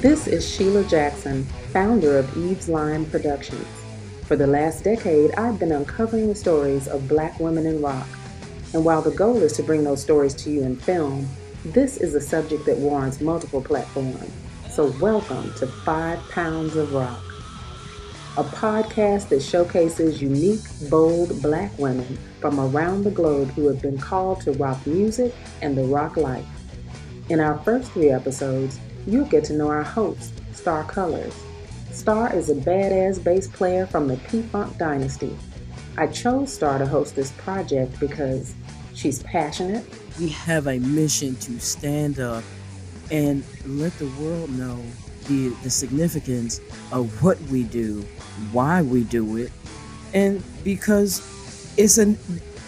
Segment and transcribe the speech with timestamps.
[0.00, 3.66] This is Sheila Jackson, founder of Eve's Lime Productions.
[4.26, 8.06] For the last decade, I've been uncovering the stories of black women in rock.
[8.72, 11.28] And while the goal is to bring those stories to you in film,
[11.64, 14.30] this is a subject that warrants multiple platforms.
[14.70, 17.24] So, welcome to Five Pounds of Rock,
[18.36, 23.98] a podcast that showcases unique, bold black women from around the globe who have been
[23.98, 26.46] called to rock music and the rock life.
[27.30, 31.34] In our first three episodes, you'll get to know our host, Starr Cullars.
[31.90, 35.36] Starr is a badass bass player from the P Funk dynasty.
[35.96, 38.54] I chose Starr to host this project because
[38.94, 39.84] she's passionate.
[40.20, 42.44] We have a mission to stand up
[43.10, 44.80] and let the world know
[45.28, 46.60] the, the significance
[46.92, 48.02] of what we do,
[48.52, 49.52] why we do it,
[50.14, 51.22] and because
[51.76, 52.18] it's an,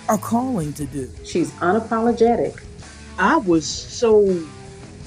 [0.09, 1.11] our calling to do.
[1.25, 2.63] She's unapologetic.
[3.19, 4.43] I was so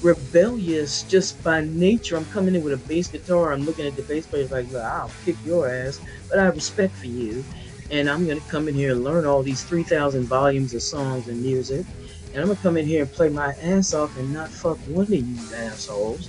[0.02, 2.16] rebellious just by nature.
[2.16, 3.52] I'm coming in with a bass guitar.
[3.52, 6.94] I'm looking at the bass player like, I'll kick your ass, but I have respect
[6.94, 7.44] for you.
[7.90, 11.28] And I'm going to come in here and learn all these 3,000 volumes of songs
[11.28, 11.86] and music.
[12.32, 14.78] And I'm going to come in here and play my ass off and not fuck
[14.88, 16.28] one of you assholes.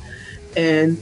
[0.55, 1.01] And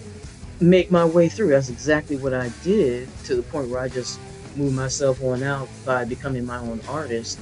[0.64, 1.50] make my way through.
[1.50, 4.20] That's exactly what I did to the point where I just
[4.56, 7.40] moved myself on out by becoming my own artist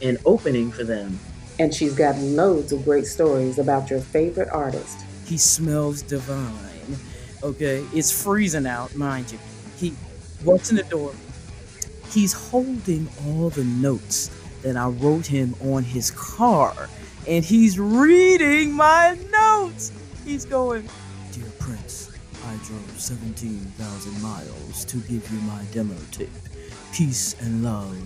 [0.00, 1.18] and opening for them
[1.58, 5.04] and she's got loads of great stories about your favorite artist.
[5.26, 6.52] He smells divine.
[7.42, 9.38] Okay, it's freezing out, mind you.
[9.76, 9.94] He
[10.44, 11.12] walks in the door.
[12.10, 14.30] He's holding all the notes
[14.62, 16.88] that I wrote him on his car,
[17.26, 19.92] and he's reading my notes.
[20.24, 20.88] He's going,
[21.32, 22.01] Dear Prince,
[22.46, 26.28] I drove 17,000 miles to give you my demo tape.
[26.92, 27.96] Peace and love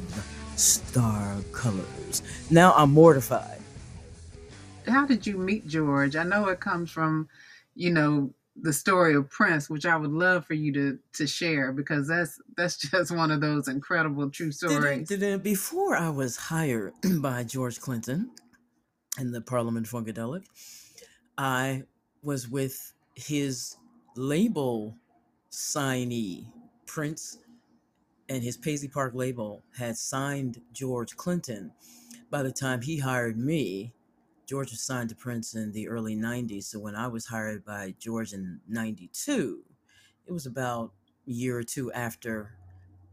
[0.57, 2.23] Starr Cullars.
[2.51, 3.61] Now I'm mortified.
[4.87, 6.17] How did you meet George?
[6.17, 7.29] I know it comes from,
[7.75, 8.31] you know,
[8.63, 12.41] the story of Prince, which I would love for you to to share because that's
[12.57, 15.09] that's just one of those incredible true stories.
[15.09, 18.31] Did it, did it, before I was hired by George Clinton
[19.19, 20.45] in the Parliament Funkadelic,
[21.37, 21.85] I
[22.23, 23.77] was with his
[24.17, 24.97] label
[25.51, 26.47] signee,
[26.87, 27.39] Prince
[28.29, 31.73] and his Paisley Park label had signed George Clinton.
[32.31, 33.93] By the time he hired me,
[34.47, 36.65] George was signed to Prince in the early 90s.
[36.65, 39.63] So when I was hired by George in 92,
[40.27, 40.93] it was about
[41.27, 42.53] a year or two after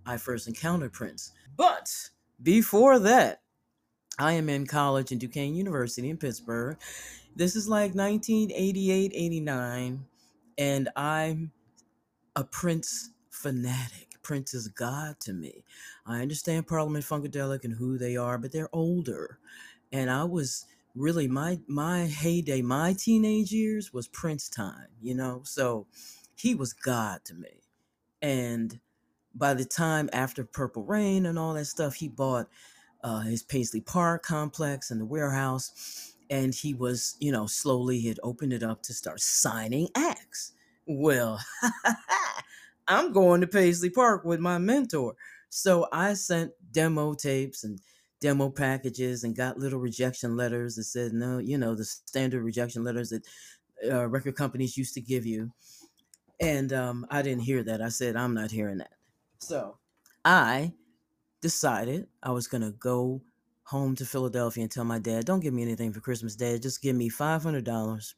[0.06, 1.32] I first encountered Prince.
[1.56, 2.10] But
[2.42, 3.42] before that,
[4.20, 6.78] I am in college in Duquesne University in Pittsburgh.
[7.36, 10.06] This is like 1988, 89,
[10.58, 11.52] and I'm
[12.36, 14.10] a Prince fanatic.
[14.24, 15.66] Prince is God to me.
[16.06, 19.40] I understand Parliament Funkadelic and who they are, but they're older.
[19.92, 20.66] And I was
[20.96, 25.42] really my my heyday, my teenage years was Prince time, you know.
[25.46, 25.88] So
[26.36, 27.64] he was God to me.
[28.22, 28.80] And
[29.36, 32.48] by the time after Purple Rain and all that stuff, he bought
[33.04, 36.13] uh, his Paisley Park complex and the warehouse.
[36.30, 40.54] And he was, you know, slowly had opened it up to start signing acts.
[40.86, 41.40] Well,
[42.88, 45.16] I'm going to Paisley Park with my mentor.
[45.50, 47.80] So I sent demo tapes and
[48.20, 52.84] demo packages and got little rejection letters that said, no, you know, the standard rejection
[52.84, 53.24] letters that
[53.92, 55.52] uh, record companies used to give you.
[56.40, 57.82] And um, I didn't hear that.
[57.82, 58.94] I said, I'm not hearing that.
[59.40, 59.78] So
[60.26, 60.74] I
[61.42, 63.22] decided I was going to go
[63.64, 66.62] home to Philadelphia and tell my dad, don't give me anything for Christmas, Dad.
[66.62, 68.14] Just give me $500.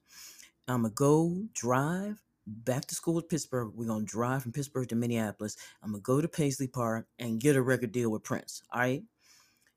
[0.67, 3.72] I'm going to go drive back to school at Pittsburgh.
[3.73, 5.57] We're gonna drive from Pittsburgh to Minneapolis.
[5.81, 8.61] I'm gonna go to Paisley Park and get a record deal with Prince.
[8.72, 9.03] All right.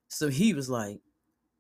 [0.09, 1.01] So he was like,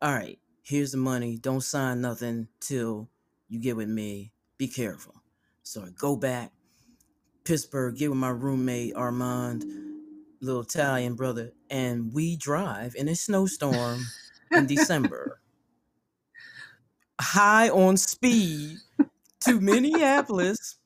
[0.02, 1.36] All right, here's the money.
[1.36, 3.08] Don't sign nothing till
[3.48, 4.32] you get with me.
[4.58, 5.14] Be careful.
[5.62, 6.52] So I go back,
[7.44, 9.64] Pittsburgh, get with my roommate Armand,
[10.40, 14.00] little Italian brother, and we drive in a snowstorm
[14.50, 15.40] in December.
[17.20, 18.78] High on speed
[19.40, 20.78] to Minneapolis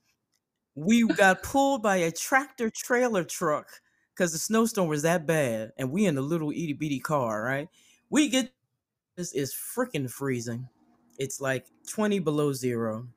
[0.75, 3.69] we got pulled by a tractor trailer truck
[4.15, 7.69] because the snowstorm was that bad, and we in the little itty bitty car, right?
[8.11, 8.53] We get
[9.17, 10.69] this is freaking freezing.
[11.19, 13.09] It's like 20 below zero.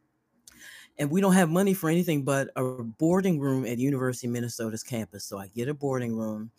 [0.97, 4.83] And we don't have money for anything but a boarding room at University of Minnesota's
[4.83, 5.25] campus.
[5.25, 6.51] So I get a boarding room,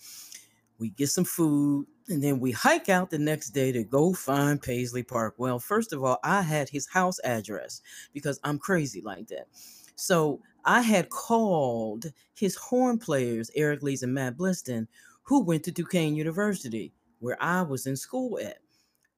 [0.79, 4.61] we get some food, and then we hike out the next day to go find
[4.61, 5.35] Paisley Park.
[5.39, 7.81] Well, first of all, I had his house address
[8.13, 9.49] because I'm crazy like that.
[9.97, 14.87] So I had called his horn players, Eric Leeds and Matt Blistan,
[15.23, 18.59] who went to Duquesne University, where I was in school at.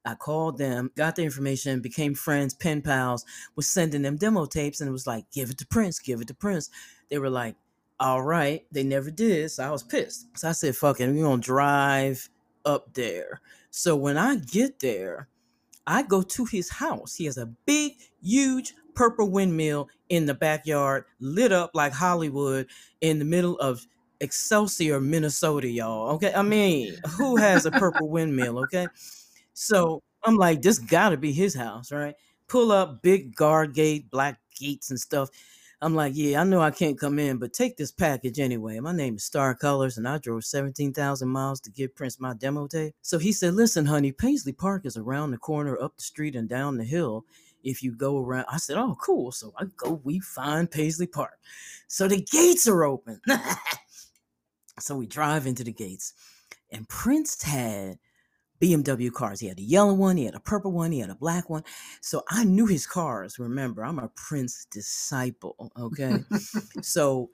[0.04, 3.24] I called them, got the information, became friends, pen pals,
[3.56, 6.28] was sending them demo tapes, and it was like, give it to Prince, give it
[6.28, 6.70] to Prince.
[7.10, 7.56] They were like,
[8.00, 8.64] all right.
[8.70, 9.50] They never did.
[9.50, 10.28] So I was pissed.
[10.38, 12.28] So I said, fuck it, we're gonna drive
[12.64, 13.40] up there.
[13.70, 15.28] So when I get there,
[15.86, 17.14] I go to his house.
[17.14, 22.66] He has a big, huge purple windmill in the backyard, lit up like Hollywood
[23.00, 23.86] in the middle of
[24.20, 26.10] Excelsior, Minnesota, y'all.
[26.14, 26.32] Okay.
[26.34, 28.58] I mean, who has a purple windmill?
[28.60, 28.88] Okay.
[29.58, 32.14] So I'm like, this gotta be his house, right?
[32.46, 35.30] Pull up big guard gate, black gates and stuff.
[35.82, 38.78] I'm like, yeah, I know I can't come in, but take this package anyway.
[38.78, 42.68] My name is Starr Cullars, and I drove 17,000 miles to give Prince my demo
[42.68, 42.94] tape.
[43.02, 46.48] So he said, listen, honey, Paisley Park is around the corner, up the street, and
[46.48, 47.24] down the hill.
[47.64, 49.32] If you go around, I said, oh, cool.
[49.32, 51.38] So I go, we find Paisley Park.
[51.88, 53.20] So the gates are open.
[54.80, 56.14] so we drive into the gates,
[56.70, 57.98] and Prince had
[58.60, 59.40] BMW cars.
[59.40, 61.64] He had a yellow one, he had a purple one, he had a black one.
[62.00, 63.38] So I knew his cars.
[63.38, 65.72] Remember, I'm a Prince disciple.
[65.78, 66.18] Okay.
[66.82, 67.30] so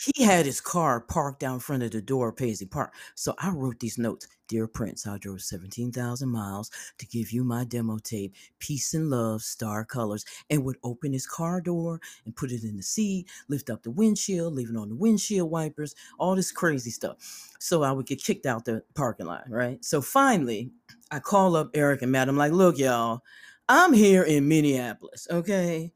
[0.00, 2.94] he had his car parked down front of the door of Paisley Park.
[3.14, 4.26] So I wrote these notes.
[4.48, 9.42] Dear Prince, I drove 17,000 miles to give you my demo tape, Peace and Love,
[9.42, 13.70] Starr Cullars, and would open his car door and put it in the seat, lift
[13.70, 17.16] up the windshield, leave it on the windshield wipers, all this crazy stuff.
[17.60, 19.84] So I would get kicked out the parking lot, right?
[19.84, 20.72] So finally,
[21.12, 22.28] I call up Eric and Matt.
[22.28, 23.20] I'm like, look, y'all,
[23.68, 25.92] I'm here in Minneapolis, okay?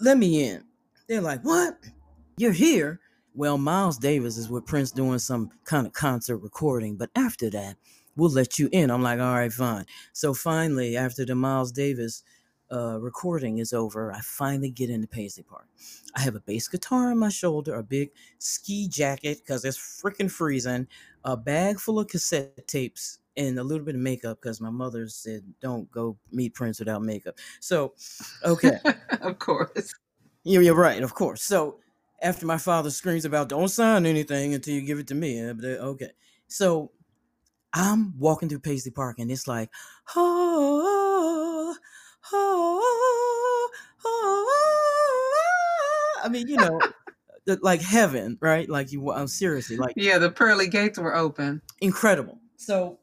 [0.00, 0.64] Let me in.
[1.06, 1.78] They're like, what?
[2.36, 2.98] You're here?
[3.34, 7.76] Well, Miles Davis is with Prince doing some kind of concert recording, but after that,
[8.16, 8.90] we'll let you in.
[8.90, 9.86] I'm like, all right, fine.
[10.12, 12.24] So finally, after the Miles Davis
[12.72, 15.68] uh, recording is over, I finally get into Paisley Park.
[16.16, 20.30] I have a bass guitar on my shoulder, a big ski jacket because it's freaking
[20.30, 20.88] freezing,
[21.24, 25.08] a bag full of cassette tapes, and a little bit of makeup because my mother
[25.08, 27.38] said, don't go meet Prince without makeup.
[27.60, 27.94] So,
[28.44, 28.78] okay.
[29.20, 29.94] of course.
[30.42, 31.42] You're, you're right, of course.
[31.42, 31.78] So,
[32.22, 35.42] after my father screams about don't sign anything until you give it to me.
[35.42, 36.10] Okay.
[36.48, 36.92] So
[37.72, 39.70] I'm walking through Paisley Park and it's like,
[40.16, 41.76] oh,
[42.32, 43.70] oh,
[44.04, 44.50] oh,
[46.22, 46.80] I mean, you know,
[47.62, 48.68] like heaven, right?
[48.68, 51.62] Like you, I'm seriously like, yeah, the pearly gates were open.
[51.80, 52.38] Incredible.
[52.56, 52.98] So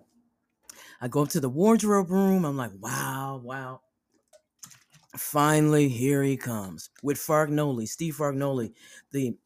[1.02, 2.46] I go up to the wardrobe room.
[2.46, 3.82] I'm like, wow, wow.
[5.20, 8.74] Finally, here he comes with Fargnoli, Steve Fargnoli,
[9.12, 9.38] the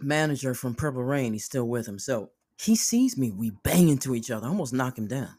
[0.00, 1.32] manager from Purple Rain.
[1.32, 1.98] He's still with him.
[1.98, 3.30] So he sees me.
[3.30, 4.46] We bang into each other.
[4.46, 5.34] Almost knock him down.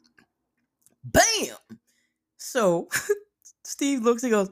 [1.04, 1.80] Bam!
[2.38, 2.88] So
[3.64, 4.50] Steve looks, and goes,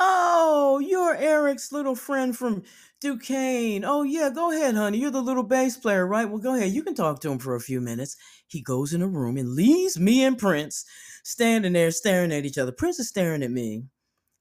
[0.00, 2.64] Oh, you're Eric's little friend from
[3.00, 3.84] Duquesne.
[3.84, 4.98] Oh, yeah, go ahead, honey.
[4.98, 6.28] You're the little bass player, right?
[6.28, 6.72] Well, go ahead.
[6.72, 8.16] You can talk to him for a few minutes.
[8.48, 10.84] He goes in a room and leaves me and Prince
[11.22, 12.72] standing there staring at each other.
[12.72, 13.84] Prince is staring at me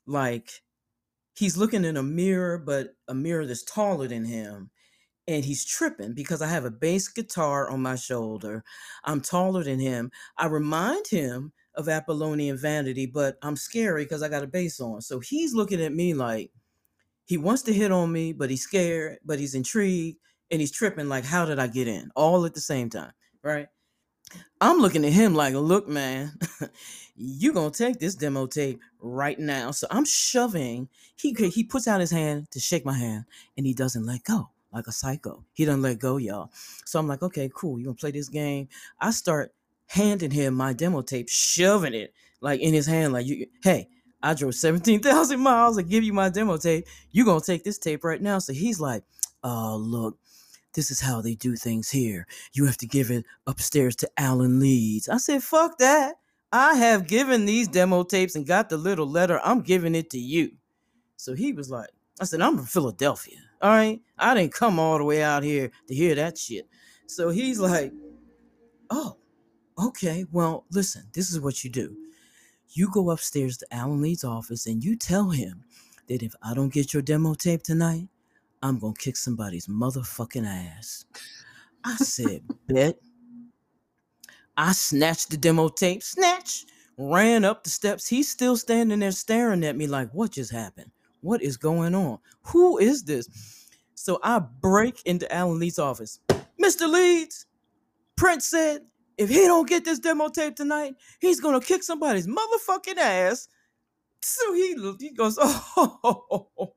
[0.05, 0.49] like
[1.35, 4.71] he's looking in a mirror, but a mirror that's taller than him.
[5.27, 8.63] And he's tripping because I have a bass guitar on my shoulder.
[9.05, 10.11] I'm taller than him.
[10.37, 14.81] I remind him of Apollonia and Vanity, but I'm scary because I got a bass
[14.81, 15.01] on.
[15.01, 16.51] So he's looking at me like
[17.25, 20.19] he wants to hit on me, but he's scared, but he's intrigued,
[20.51, 22.11] and he's tripping like, how did I get in?
[22.15, 23.13] All at the same time,
[23.43, 23.67] right?
[24.61, 26.37] I'm looking at him like, look, man,
[27.15, 29.71] you gonna take this demo tape right now.
[29.71, 30.89] So I'm shoving.
[31.15, 33.25] He he puts out his hand to shake my hand,
[33.57, 35.43] and he doesn't let go like a psycho.
[35.53, 36.51] He doesn't let go, y'all.
[36.85, 37.79] So I'm like, okay, cool.
[37.79, 38.67] You gonna play this game?
[38.99, 39.53] I start
[39.87, 43.47] handing him my demo tape, shoving it like in his hand, like you.
[43.63, 43.87] Hey,
[44.21, 46.87] I drove seventeen thousand miles to give you my demo tape.
[47.11, 48.39] You gonna take this tape right now?
[48.39, 49.03] So he's like,
[49.43, 50.17] oh look,
[50.73, 52.27] this is how they do things here.
[52.53, 55.09] You have to give it upstairs to Alan Leeds.
[55.09, 56.15] I said, fuck that.
[56.51, 59.39] I have given these demo tapes and got the little letter.
[59.43, 60.51] I'm giving it to you.
[61.17, 61.89] So he was like,
[62.21, 63.39] I said, I'm from Philadelphia.
[63.61, 64.01] All right.
[64.19, 66.67] I didn't come all the way out here to hear that shit.
[67.07, 67.91] So he's like,
[68.89, 69.17] oh,
[69.79, 70.25] okay.
[70.31, 71.95] Well, listen, this is what you do.
[72.69, 75.63] You go upstairs to Alan Leeds' office and you tell him
[76.07, 78.09] that if I don't get your demo tape tonight,
[78.63, 81.03] I'm to kick somebody's motherfucking ass.
[81.83, 82.97] I said, bet.
[84.55, 86.65] I snatched the demo tape, snatch,
[86.97, 88.07] ran up the steps.
[88.07, 90.91] He's still standing there staring at me like, what just happened?
[91.19, 92.19] What is going on?
[92.43, 93.27] Who is this?
[93.95, 96.19] So I break into Alan Leeds' office.
[96.61, 96.89] Mr.
[96.89, 97.45] Leeds,
[98.15, 98.83] Prince said,
[99.17, 103.49] if he don't get this demo tape tonight, he's gonna kick somebody's motherfucking ass.
[104.21, 106.73] So he he goes, oh,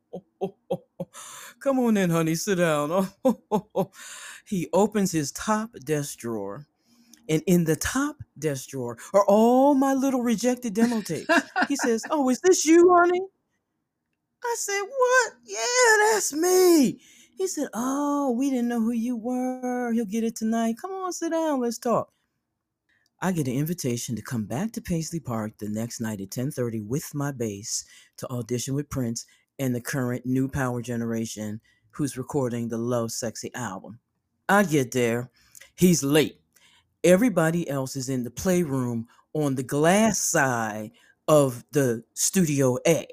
[1.61, 3.09] come on in, honey, sit down.
[3.25, 3.93] Oh,
[4.47, 6.65] he opens his top desk drawer
[7.29, 11.43] And in the top desk drawer are all my little rejected demo tapes.
[11.67, 13.23] He says, Oh, is this you, honey?
[14.45, 15.33] I said, What?
[15.45, 17.01] Yeah, that's me.
[17.37, 19.93] He said, Oh, we didn't know who you were.
[19.93, 20.77] He'll get it tonight.
[20.81, 21.61] Come on, sit down.
[21.61, 22.11] Let's talk.
[23.21, 26.81] I get an invitation to come back to Paisley Park the next night at 10:30
[26.87, 27.85] with my bass
[28.19, 29.27] to audition with Prince
[29.59, 31.61] and the current new power generation
[31.91, 33.99] who's recording the Lovesexy album.
[34.49, 35.31] I get there,
[35.75, 36.41] he's late.
[37.03, 40.93] Everybody else is in the playroom on the glass side
[41.29, 43.07] of the studio A.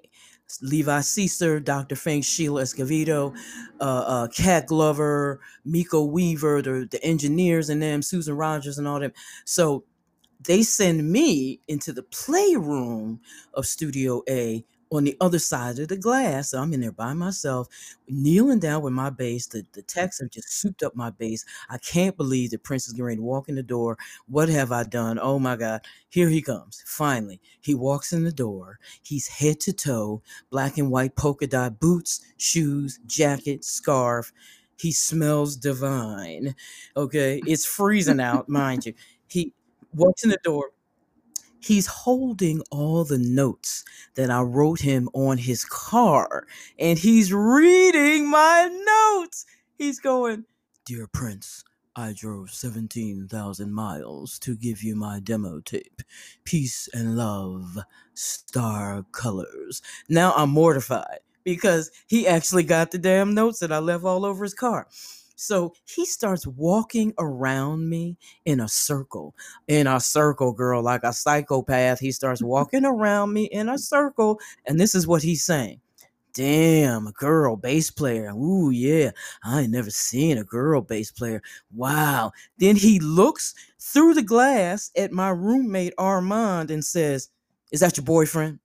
[0.61, 1.95] Levi Seacer, Dr.
[1.95, 3.35] Fink, Sheila Escovedo,
[3.79, 8.99] uh, uh, Cat Glover, Miko Weaver, the, the engineers and them, Susan Rogers and all
[8.99, 9.13] them.
[9.45, 9.85] So
[10.45, 13.21] they send me into the playroom
[13.53, 16.53] of Studio A on the other side of the glass.
[16.53, 17.67] I'm in there by myself,
[18.07, 19.47] kneeling down with my bass.
[19.47, 21.45] The, the techs have just souped up my bass.
[21.69, 23.97] I can't believe that Prince is going to walk in the door.
[24.27, 25.19] What have I done?
[25.21, 25.81] Oh my God.
[26.09, 26.83] Here he comes.
[26.85, 28.79] Finally, he walks in the door.
[29.01, 30.21] He's head to toe,
[30.51, 34.31] black and white polka dot boots, shoes, jacket, scarf.
[34.77, 36.55] He smells divine.
[36.95, 37.41] Okay.
[37.45, 38.93] It's freezing out, mind you.
[39.27, 39.53] He
[39.95, 40.71] walks in the door
[41.63, 43.83] he's holding all the notes
[44.15, 46.47] that I wrote him on his car
[46.79, 48.69] and he's reading my
[49.15, 49.45] notes.
[49.77, 50.45] He's going,
[50.85, 51.63] Dear Prince,
[51.95, 56.01] I drove 17,000 miles to give you my demo tape.
[56.43, 57.79] Peace and love,
[58.13, 59.81] Starr Cullars.
[60.09, 64.43] Now I'm mortified because he actually got the damn notes that I left all over
[64.43, 64.87] his car.
[65.43, 69.35] So he starts walking around me in a circle,
[69.67, 71.99] in a circle, girl, like a psychopath.
[71.99, 74.39] He starts walking around me in a circle.
[74.65, 75.81] And this is what he's saying.
[76.33, 78.31] Damn, a girl bass player.
[78.31, 79.11] Ooh, yeah.
[79.43, 81.43] I ain't never seen a girl bass player.
[81.75, 82.31] Wow.
[82.57, 87.29] Then he looks through the glass at my roommate Armand and says,
[87.71, 88.59] Is that your boyfriend?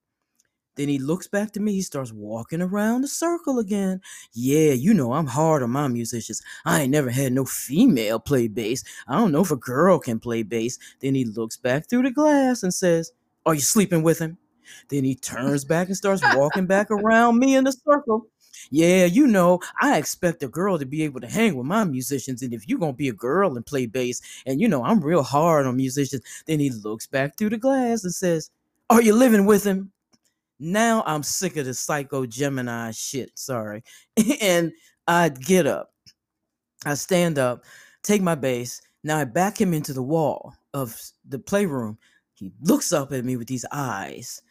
[0.79, 1.73] Then he looks back to me.
[1.73, 4.01] He starts walking around the circle again.
[4.33, 6.41] Yeah, you know, I'm hard on my musicians.
[6.65, 8.85] I ain't never had no female play bass.
[9.09, 10.79] I don't know if a girl can play bass.
[11.01, 13.11] Then he looks back through the glass and says,
[13.45, 14.39] Are you sleeping with him?
[14.89, 18.29] Then he turns back and starts walking back around me in the circle.
[18.71, 22.41] Yeah, you know, I expect a girl to be able to hang with my musicians.
[22.43, 25.01] And if you're going to be a girl and play bass, and you know, I'm
[25.01, 28.51] real hard on musicians, then he looks back through the glass and says,
[28.89, 29.91] Are you living with him?
[30.59, 33.31] Now I'm sick of the psycho Gemini shit.
[33.39, 33.83] Sorry.
[34.41, 34.73] and
[35.07, 35.91] I get up.
[36.85, 37.65] I stand up,
[38.03, 38.81] take my bass.
[39.05, 40.97] Now I back him into the wall of
[41.27, 41.99] the playroom.
[42.35, 44.43] He looks up at me with these eyes.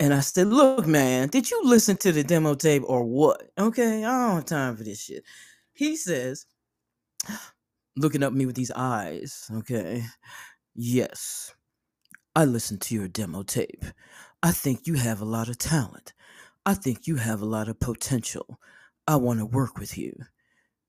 [0.00, 3.42] And I said, Look, man, did you listen to the demo tape or what?
[3.58, 5.24] Okay, I don't have time for this shit.
[5.72, 6.46] He says,
[7.96, 10.04] looking up at me with these eyes, okay,
[10.74, 11.54] yes,
[12.36, 13.84] I listened to your demo tape.
[14.42, 16.14] I think you have a lot of talent.
[16.66, 18.58] I think you have a lot of potential.
[19.06, 20.12] I want to work with you.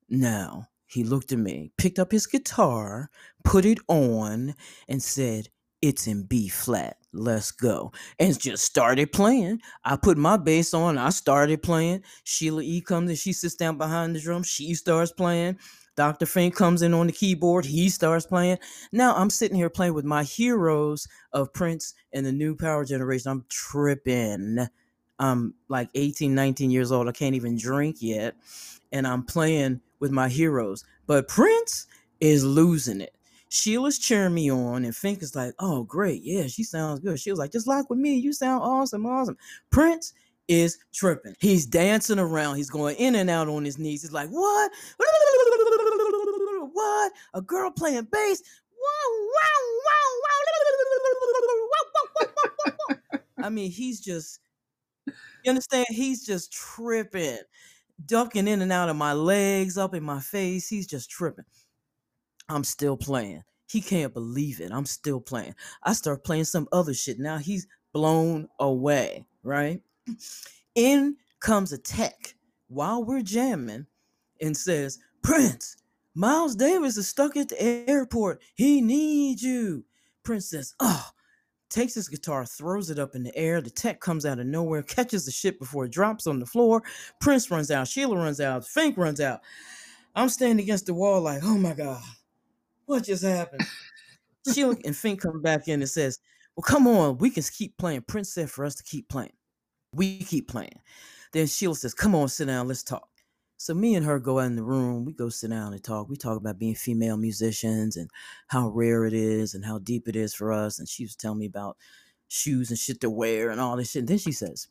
[0.10, 3.12] Now, he looked at me, picked up his guitar,
[3.44, 4.56] put it on,
[4.88, 5.50] and said,
[5.84, 6.98] It's in B flat.
[7.14, 7.92] Let's go.
[8.20, 9.62] And just started playing.
[9.84, 10.98] I put my bass on.
[10.98, 12.02] I started playing.
[12.24, 14.42] Sheila E comes and she sits down behind the drum.
[14.42, 15.60] She starts playing.
[15.96, 16.26] Dr.
[16.26, 17.66] Fink comes in on the keyboard.
[17.66, 18.58] He starts playing.
[18.92, 23.32] Now I'm sitting here playing with my heroes of Prince and the new power generation.
[23.32, 24.68] I'm tripping.
[25.20, 27.08] I'm like 18, 19 years old.
[27.08, 28.36] I can't even drink yet.
[28.92, 30.84] And I'm playing with my heroes.
[31.08, 31.88] But Prince
[32.20, 33.16] is losing it.
[33.50, 36.24] Sheila's cheering me on, and Fink is like, oh, great.
[36.24, 37.20] Yeah, she sounds good.
[37.20, 38.16] She was like, just lock with me.
[38.16, 39.38] You sound awesome, awesome.
[39.70, 40.14] Prince
[40.48, 41.36] is tripping.
[41.40, 42.58] He's dancing around.
[42.58, 44.02] He's going in and out on his knees.
[44.02, 44.72] He's like, what?
[46.74, 47.12] What?
[47.34, 48.42] A girl playing bass?
[53.42, 54.40] I mean, he's just,
[55.06, 55.86] you understand?
[55.90, 57.38] He's just tripping,
[58.06, 60.68] ducking in and out of my legs, up in my face.
[60.68, 61.46] He's just tripping.
[62.50, 63.44] I'm still playing.
[63.68, 64.72] He can't believe it.
[64.72, 65.56] I'm still playing.
[65.84, 67.20] I start playing some other shit.
[67.20, 69.82] Now he's blown away, right?
[70.76, 72.36] In comes a tech
[72.68, 73.86] while we're jamming
[74.42, 75.78] and says, Prince,
[76.14, 78.42] Miles Davis is stuck at the airport.
[78.56, 79.86] He needs you.
[80.24, 81.10] Prince says, Oh,
[81.70, 83.62] takes his guitar, throws it up in the air.
[83.62, 86.84] The tech comes out of nowhere, catches the shit before it drops on the floor.
[87.20, 87.88] Prince runs out.
[87.88, 88.66] Sheila runs out.
[88.66, 89.42] Fink runs out.
[90.16, 92.02] I'm standing against the wall, like, oh my God,
[92.86, 93.64] what just happened?
[94.54, 96.20] Sheila and Fink come back in and says,
[96.56, 98.04] Well, come on, we can keep playing.
[98.04, 99.34] Prince said for us to keep playing.
[99.96, 100.80] We keep playing.
[101.32, 103.10] Then Sheila says, Come on, sit down, let's talk.
[103.58, 105.06] So me and her go out in the room.
[105.06, 106.10] We go sit down and talk.
[106.10, 108.10] We talk about being female musicians and
[108.48, 110.78] how rare it is and how deep it is for us.
[110.78, 111.78] And she was telling me about
[112.28, 114.02] shoes and shit to wear and all this shit.
[114.02, 114.68] And then she says,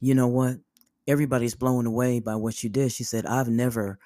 [0.00, 0.58] "You know what?
[1.06, 3.98] Everybody's blown away by what you did." She said, "I've never."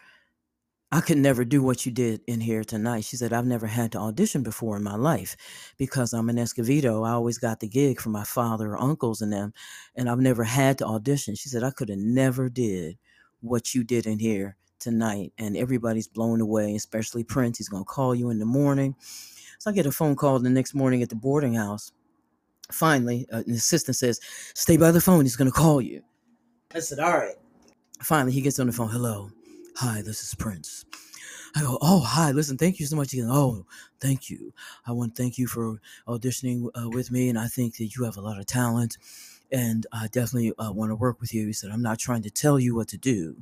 [0.90, 3.04] I could never do what you did in here tonight.
[3.04, 5.36] She said, I've never had to audition before in my life
[5.76, 7.06] because I'm an Escovedo.
[7.06, 9.52] I always got the gig from my father or uncles and them,
[9.94, 11.34] and I've never had to audition.
[11.34, 12.96] She said, I could have never did
[13.40, 15.34] what you did in here tonight.
[15.36, 17.58] And everybody's blown away, especially Prince.
[17.58, 18.96] He's going to call you in the morning.
[19.58, 21.92] So I get a phone call the next morning at the boarding house.
[22.72, 24.20] Finally, uh, an assistant says,
[24.54, 25.26] Stay by the phone.
[25.26, 26.02] He's going to call you.
[26.74, 27.36] I said, All right.
[28.02, 28.88] Finally, he gets on the phone.
[28.88, 29.30] Hello.
[29.80, 30.84] Hi, this is Prince.
[31.54, 33.14] I go, oh, hi, listen, thank you so much.
[33.14, 33.64] Goes, oh,
[34.00, 34.52] thank you.
[34.84, 37.28] I want to thank you for auditioning uh, with me.
[37.28, 38.98] And I think that you have a lot of talent.
[39.52, 41.46] And I definitely uh, want to work with you.
[41.46, 43.36] He said, I'm not trying to tell you what to do,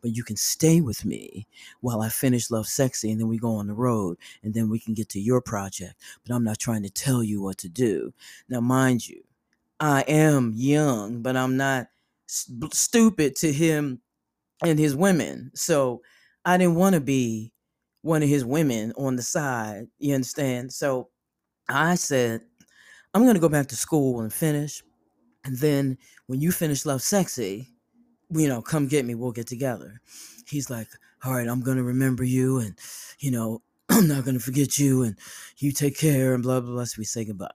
[0.00, 1.46] but you can stay with me
[1.82, 3.12] while I finish Lovesexy.
[3.12, 5.96] And then we go on the road and then we can get to your project.
[6.26, 8.14] But I'm not trying to tell you what to do.
[8.48, 9.24] Now, mind you,
[9.78, 11.88] I am young, but I'm not
[12.28, 14.00] st- stupid to him
[14.62, 15.50] and his women.
[15.54, 16.02] So
[16.44, 17.52] I didn't want to be
[18.02, 19.86] one of his women on the side.
[19.98, 20.72] You understand?
[20.72, 21.08] So
[21.68, 22.42] I said,
[23.14, 24.82] I'm going to go back to school and finish.
[25.44, 27.66] And then when you finish Lovesexy,
[28.30, 29.14] you know, come get me.
[29.14, 30.00] We'll get together.
[30.46, 30.88] He's like,
[31.24, 32.58] all right, I'm going to remember you.
[32.58, 32.76] And,
[33.18, 35.02] you know, I'm not going to forget you.
[35.02, 35.16] And
[35.58, 36.84] you take care and blah, blah, blah.
[36.84, 37.48] So we say goodbye.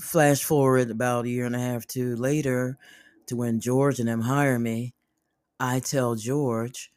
[0.00, 2.78] Flash forward about a year and a half, two later
[3.26, 4.94] to when George and them hire me
[5.62, 6.90] I tell George,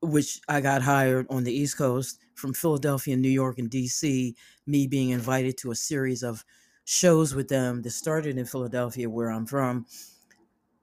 [0.00, 4.36] which I got hired on the East Coast from Philadelphia, New York, and DC,
[4.68, 6.44] me being invited to a series of
[6.84, 9.84] shows with them that started in Philadelphia, where I'm from,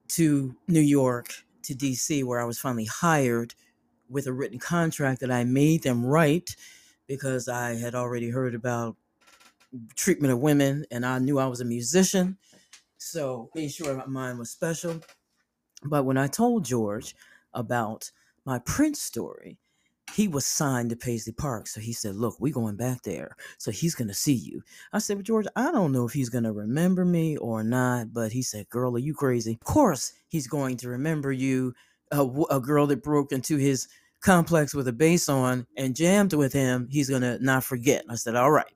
[0.09, 3.55] to New York, to DC, where I was finally hired
[4.09, 6.57] with a written contract that I made them write
[7.07, 8.97] because I had already heard about
[9.95, 12.37] treatment of women and I knew I was a musician.
[12.97, 14.99] So made sure my mind was special.
[15.85, 17.15] But when I told George
[17.53, 18.11] about
[18.45, 19.57] my Prince story,
[20.13, 21.67] he was signed to Paisley Park.
[21.67, 23.35] So he said, Look, we're going back there.
[23.57, 24.61] So he's going to see you.
[24.91, 28.13] I said, well, George, I don't know if he's going to remember me or not.
[28.13, 29.53] But he said, Girl, are you crazy?
[29.53, 31.73] Of course, he's going to remember you,
[32.11, 33.87] a, a girl that broke into his
[34.21, 36.87] complex with a bass on and jammed with him.
[36.91, 38.05] He's going to not forget.
[38.09, 38.71] I said, All right.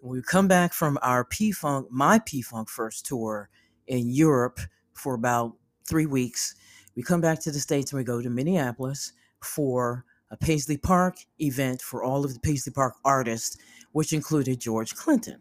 [0.00, 3.48] When we come back from our P Funk, my P Funk first tour
[3.86, 4.60] in Europe
[4.94, 5.54] for about
[5.88, 6.54] three weeks.
[6.96, 11.16] We come back to the States and we go to Minneapolis for a Paisley Park
[11.40, 13.56] event for all of the Paisley Park artists,
[13.92, 15.38] which included George Clinton.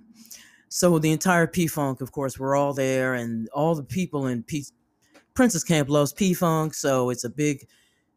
[0.70, 4.44] So the entire P Funk, of course, we're all there, and all the people in
[4.44, 4.66] P-
[5.34, 6.74] Prince's Camp loves P Funk.
[6.74, 7.68] So it's a big,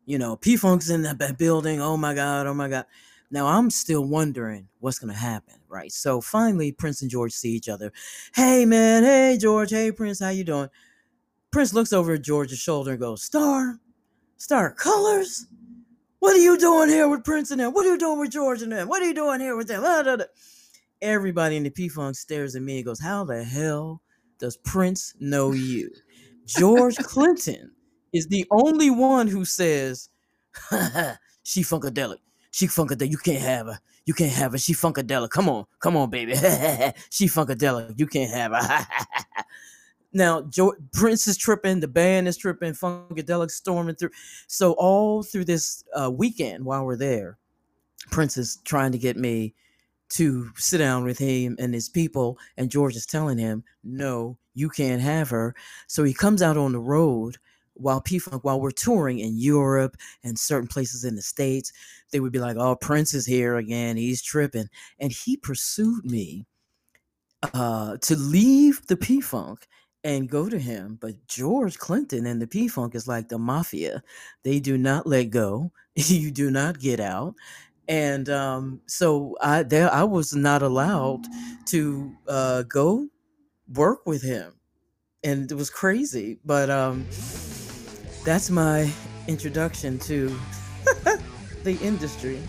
[0.07, 1.81] you know, P Funk's in that building.
[1.81, 2.87] Oh my God, oh my God.
[3.31, 5.93] Now I'm still wondering what's gonna happen, right?
[5.93, 7.93] So finally, Prince and George see each other.
[8.35, 10.69] Hey man, hey George, hey Prince, how you doing?
[11.51, 13.81] Prince looks over at George's shoulder and goes, Starr?
[14.37, 15.47] Starr Cullars?
[16.21, 17.73] What are you doing here with Prince and them?
[17.73, 18.89] What are you doing with George and them?
[18.89, 19.85] What are you doing here with them?
[21.03, 24.03] Everybody in the P Funk stares at me and goes, How the hell
[24.39, 25.91] does Prince know you?
[26.47, 27.73] George Clinton
[28.13, 30.11] is the only one who says,
[31.43, 32.19] She funkadelic.
[32.51, 33.11] She funkadelic.
[33.11, 33.81] You can't have her.
[34.05, 34.59] You can't have her.
[34.59, 35.31] She funkadelic.
[35.31, 35.65] Come on.
[35.81, 36.35] Come on, baby.
[37.11, 37.99] she funkadelic.
[37.99, 38.87] You can't have her.
[40.13, 44.11] Now, jo- Prince is tripping, the band is tripping, Funkadelic storming through.
[44.49, 47.39] So all through this uh, weekend while we're there,
[48.11, 49.55] Prince is trying to get me
[50.11, 54.69] to sit down with him and his people, and George is telling him, "No, you
[54.69, 55.55] can't have her."
[55.87, 57.39] So he comes out on the road
[57.75, 61.73] while P Funk, while we're touring in Europe and certain places in the States,
[62.11, 63.97] they would be like, "Oh, Prince is here again.
[63.97, 64.69] He's tripping,"
[64.99, 66.47] and he pursued me
[67.55, 69.69] uh, to leave the P Funk
[70.05, 70.99] and go to him.
[71.01, 74.03] But George Clinton and the P Funk is like the mafia.
[74.43, 75.73] They do not let go.
[75.95, 77.35] you do not get out.
[77.89, 81.27] And um, so I there I was not allowed
[81.67, 83.09] to uh, go
[83.75, 84.55] work with him.
[85.23, 86.39] And it was crazy.
[86.45, 87.07] But um,
[88.25, 88.91] that's my
[89.27, 90.29] introduction to
[91.65, 92.41] the industry.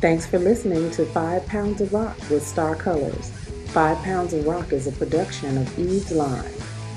[0.00, 3.32] Thanks for listening to Five Pounds of Rock with Starr Cullars.
[3.72, 6.42] Five Pounds of Rock is a production of Eve's Lime.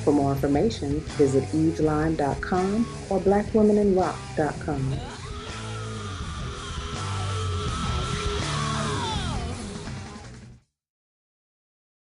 [0.03, 5.12] For more information, visit eveslime.com or blackwomeninrock.com.